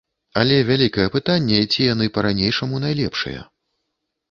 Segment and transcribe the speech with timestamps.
[0.43, 3.47] Але вялікае пытанне, ці яны па-ранейшаму найлепшыя.